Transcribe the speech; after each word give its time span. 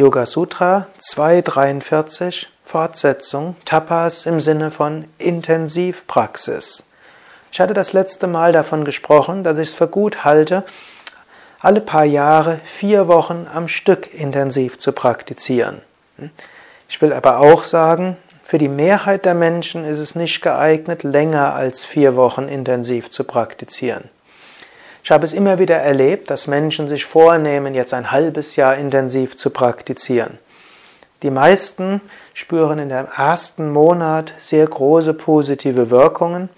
Yoga 0.00 0.24
Sutra 0.24 0.86
243 0.98 2.48
Fortsetzung 2.64 3.54
Tapas 3.66 4.24
im 4.24 4.40
Sinne 4.40 4.70
von 4.70 5.04
Intensivpraxis. 5.18 6.84
Ich 7.52 7.60
hatte 7.60 7.74
das 7.74 7.92
letzte 7.92 8.26
Mal 8.26 8.52
davon 8.52 8.86
gesprochen, 8.86 9.44
dass 9.44 9.58
ich 9.58 9.68
es 9.68 9.74
für 9.74 9.88
gut 9.88 10.24
halte, 10.24 10.64
alle 11.60 11.82
paar 11.82 12.06
Jahre 12.06 12.62
vier 12.64 13.08
Wochen 13.08 13.46
am 13.52 13.68
Stück 13.68 14.14
intensiv 14.14 14.78
zu 14.78 14.92
praktizieren. 14.92 15.82
Ich 16.88 17.02
will 17.02 17.12
aber 17.12 17.40
auch 17.40 17.64
sagen, 17.64 18.16
für 18.46 18.56
die 18.56 18.68
Mehrheit 18.68 19.26
der 19.26 19.34
Menschen 19.34 19.84
ist 19.84 19.98
es 19.98 20.14
nicht 20.14 20.40
geeignet, 20.40 21.02
länger 21.02 21.54
als 21.54 21.84
vier 21.84 22.16
Wochen 22.16 22.48
intensiv 22.48 23.10
zu 23.10 23.24
praktizieren. 23.24 24.08
Ich 25.10 25.12
habe 25.12 25.26
es 25.26 25.32
immer 25.32 25.58
wieder 25.58 25.76
erlebt, 25.76 26.30
dass 26.30 26.46
Menschen 26.46 26.86
sich 26.86 27.04
vornehmen, 27.04 27.74
jetzt 27.74 27.94
ein 27.94 28.12
halbes 28.12 28.54
Jahr 28.54 28.76
intensiv 28.76 29.36
zu 29.36 29.50
praktizieren. 29.50 30.38
Die 31.24 31.32
meisten 31.32 32.00
spüren 32.32 32.78
in 32.78 32.90
dem 32.90 33.08
ersten 33.16 33.72
Monat 33.72 34.34
sehr 34.38 34.64
große 34.68 35.14
positive 35.14 35.90
Wirkungen. 35.90 36.48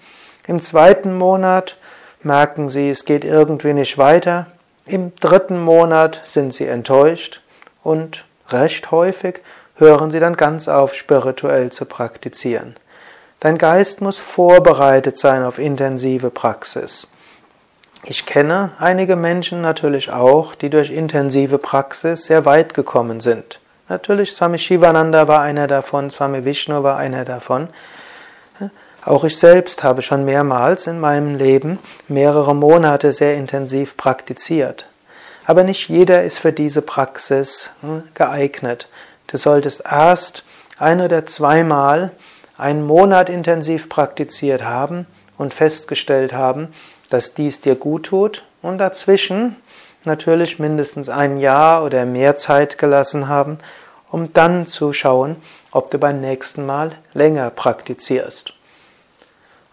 Im 0.45 0.61
zweiten 0.61 1.17
Monat 1.17 1.77
merken 2.21 2.69
sie, 2.69 2.91
es 2.91 3.05
geht 3.05 3.25
irgendwie 3.25 3.73
nicht 3.73 3.97
weiter. 3.97 4.45
Im 4.85 5.15
dritten 5.15 5.59
Monat 5.59 6.21
sind 6.23 6.53
sie 6.53 6.67
enttäuscht 6.67 7.41
und 7.83 8.23
recht 8.49 8.91
häufig 8.91 9.41
hören 9.77 10.11
sie 10.11 10.19
dann 10.19 10.37
ganz 10.37 10.67
auf, 10.67 10.93
spirituell 10.93 11.71
zu 11.71 11.85
praktizieren. 11.85 12.75
Dein 13.39 13.57
Geist 13.57 14.01
muss 14.01 14.19
vorbereitet 14.19 15.17
sein 15.17 15.43
auf 15.43 15.57
intensive 15.57 16.29
Praxis. 16.29 17.07
Ich 18.05 18.25
kenne 18.25 18.71
einige 18.79 19.15
Menschen 19.15 19.61
natürlich 19.61 20.11
auch, 20.11 20.55
die 20.55 20.69
durch 20.69 20.89
intensive 20.89 21.57
Praxis 21.57 22.25
sehr 22.25 22.43
weit 22.43 22.73
gekommen 22.73 23.21
sind. 23.21 23.61
Natürlich, 23.87 24.33
Swami 24.33 24.59
Shivananda 24.59 25.27
war 25.29 25.41
einer 25.41 25.67
davon, 25.67 26.11
Swami 26.11 26.43
Vishnu 26.43 26.83
war 26.83 26.97
einer 26.97 27.23
davon. 27.23 27.69
Auch 29.05 29.23
ich 29.23 29.37
selbst 29.37 29.83
habe 29.83 30.01
schon 30.01 30.25
mehrmals 30.25 30.87
in 30.87 30.99
meinem 30.99 31.35
Leben 31.35 31.79
mehrere 32.07 32.55
Monate 32.55 33.13
sehr 33.13 33.35
intensiv 33.35 33.95
praktiziert. 33.95 34.85
Aber 35.45 35.63
nicht 35.63 35.89
jeder 35.89 36.23
ist 36.23 36.39
für 36.39 36.53
diese 36.53 36.81
Praxis 36.81 37.69
hm, 37.81 38.03
geeignet. 38.13 38.87
Du 39.27 39.37
solltest 39.37 39.83
erst 39.89 40.43
ein 40.77 41.01
oder 41.01 41.25
zweimal 41.25 42.11
einen 42.57 42.85
Monat 42.85 43.29
intensiv 43.29 43.89
praktiziert 43.89 44.63
haben 44.63 45.05
und 45.37 45.53
festgestellt 45.53 46.31
haben, 46.31 46.69
dass 47.09 47.33
dies 47.33 47.61
dir 47.61 47.75
gut 47.75 48.07
tut 48.07 48.43
und 48.61 48.77
dazwischen 48.77 49.55
natürlich 50.05 50.59
mindestens 50.59 51.09
ein 51.09 51.39
Jahr 51.39 51.83
oder 51.83 52.05
mehr 52.05 52.37
Zeit 52.37 52.77
gelassen 52.77 53.27
haben, 53.27 53.57
um 54.09 54.33
dann 54.33 54.67
zu 54.67 54.93
schauen, 54.93 55.37
ob 55.71 55.91
du 55.91 55.97
beim 55.97 56.19
nächsten 56.19 56.65
Mal 56.65 56.93
länger 57.13 57.49
praktizierst. 57.49 58.53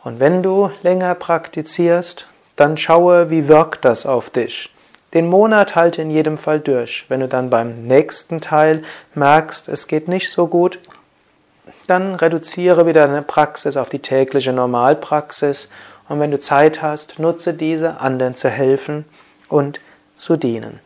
Und 0.03 0.19
wenn 0.19 0.43
du 0.43 0.71
länger 0.83 1.15
praktizierst, 1.15 2.27
dann 2.57 2.77
schaue, 2.77 3.31
wie 3.31 3.49
wirkt 3.49 3.85
das 3.85 4.07
auf 4.07 4.31
dich. 4.31 4.71
Den 5.13 5.29
Monat 5.29 5.75
halte 5.75 6.03
in 6.03 6.11
jedem 6.11 6.39
Fall 6.39 6.61
durch. 6.61 7.05
Wenn 7.09 7.21
du 7.21 7.29
dann 7.29 7.51
beim 7.51 7.85
nächsten 7.85 8.41
Teil 8.41 8.83
merkst, 9.15 9.69
es 9.69 9.89
geht 9.89 10.09
nicht 10.09 10.31
so 10.31 10.47
gut, 10.47 10.79
dann 11.87 12.15
reduziere 12.15 12.87
wieder 12.87 13.07
deine 13.07 13.23
Praxis 13.23 13.77
auf 13.77 13.89
die 13.89 13.99
tägliche 13.99 14.53
Normalpraxis 14.53 15.69
und 16.11 16.19
wenn 16.19 16.33
du 16.33 16.41
Zeit 16.41 16.83
hast, 16.83 17.21
nutze 17.21 17.55
diese, 17.55 18.01
anderen 18.01 18.35
zu 18.35 18.49
helfen 18.49 19.05
und 19.49 19.79
zu 20.17 20.37
dienen. 20.37 20.81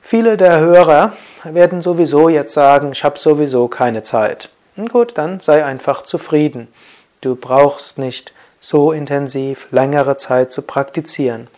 Viele 0.00 0.38
der 0.38 0.58
Hörer 0.58 1.12
werden 1.44 1.82
sowieso 1.82 2.30
jetzt 2.30 2.54
sagen, 2.54 2.92
ich 2.92 3.04
habe 3.04 3.18
sowieso 3.18 3.68
keine 3.68 4.02
Zeit. 4.02 4.48
Und 4.74 4.90
gut, 4.90 5.18
dann 5.18 5.40
sei 5.40 5.66
einfach 5.66 6.02
zufrieden. 6.02 6.68
Du 7.20 7.36
brauchst 7.36 7.98
nicht 7.98 8.32
so 8.58 8.90
intensiv 8.90 9.68
längere 9.70 10.16
Zeit 10.16 10.50
zu 10.50 10.62
praktizieren. 10.62 11.48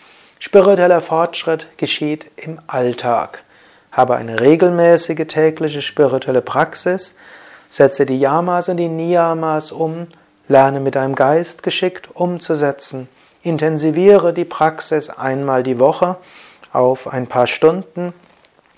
Spiritueller 0.41 1.00
Fortschritt 1.00 1.69
geschieht 1.76 2.26
im 2.34 2.60
Alltag. 2.66 3.44
Habe 3.92 4.16
eine 4.16 4.41
regelmäßige 4.41 5.28
tägliche 5.28 5.81
spirituelle 5.81 6.42
Praxis, 6.42 7.14
setze 7.70 8.04
die 8.04 8.19
Yamas 8.19 8.69
und 8.69 8.78
die 8.78 8.88
Niyamas 8.88 9.70
um 9.70 10.08
Lerne 10.52 10.78
mit 10.78 10.94
deinem 10.94 11.14
Geist 11.16 11.62
geschickt 11.62 12.10
umzusetzen. 12.14 13.08
Intensiviere 13.42 14.32
die 14.32 14.44
Praxis 14.44 15.10
einmal 15.10 15.62
die 15.64 15.80
Woche 15.80 16.16
auf 16.72 17.08
ein 17.08 17.26
paar 17.26 17.46
Stunden. 17.48 18.12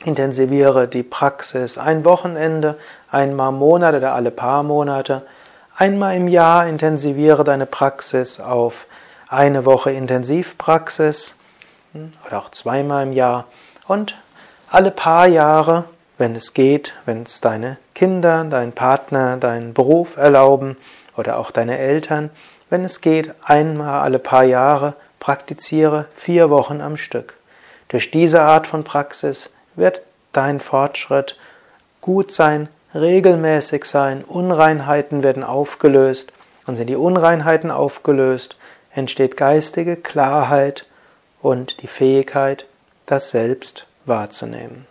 Intensiviere 0.04 0.88
die 0.88 1.02
Praxis 1.02 1.76
ein 1.76 2.04
Wochenende, 2.04 2.78
einmal 3.10 3.50
im 3.52 3.58
Monat 3.58 3.94
oder 3.94 4.14
alle 4.14 4.30
paar 4.30 4.62
Monate. 4.62 5.22
Einmal 5.76 6.16
im 6.16 6.28
Jahr 6.28 6.66
intensiviere 6.66 7.44
deine 7.44 7.66
Praxis 7.66 8.40
auf 8.40 8.86
eine 9.28 9.66
Woche 9.66 9.90
Intensivpraxis 9.90 11.34
hm, 11.92 12.12
oder 12.26 12.38
auch 12.38 12.50
zweimal 12.50 13.02
im 13.02 13.12
Jahr 13.12 13.46
und 13.88 14.16
alle 14.70 14.90
paar 14.90 15.26
Jahre, 15.26 15.84
wenn 16.18 16.36
es 16.36 16.54
geht, 16.54 16.94
wenn 17.04 17.24
es 17.24 17.40
deine 17.40 17.78
Kinder, 17.94 18.44
dein 18.44 18.72
Partner, 18.72 19.36
deinen 19.36 19.74
Beruf 19.74 20.16
erlauben, 20.16 20.76
oder 21.16 21.38
auch 21.38 21.50
deine 21.50 21.78
Eltern, 21.78 22.30
wenn 22.70 22.84
es 22.84 23.00
geht, 23.00 23.34
einmal 23.42 24.00
alle 24.02 24.18
paar 24.18 24.44
Jahre 24.44 24.94
praktiziere 25.20 26.06
vier 26.16 26.50
Wochen 26.50 26.80
am 26.80 26.96
Stück. 26.96 27.34
Durch 27.88 28.10
diese 28.10 28.42
Art 28.42 28.66
von 28.66 28.84
Praxis 28.84 29.50
wird 29.76 30.02
dein 30.32 30.60
Fortschritt 30.60 31.36
gut 32.00 32.32
sein, 32.32 32.68
regelmäßig 32.94 33.84
sein, 33.84 34.24
Unreinheiten 34.24 35.22
werden 35.22 35.44
aufgelöst 35.44 36.32
und 36.66 36.76
sind 36.76 36.88
die 36.88 36.96
Unreinheiten 36.96 37.70
aufgelöst, 37.70 38.56
entsteht 38.92 39.36
geistige 39.36 39.96
Klarheit 39.96 40.86
und 41.40 41.82
die 41.82 41.88
Fähigkeit, 41.88 42.66
das 43.06 43.30
Selbst 43.30 43.86
wahrzunehmen. 44.06 44.86